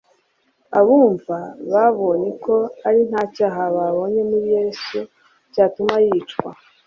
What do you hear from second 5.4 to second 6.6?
cyatuma yicwa.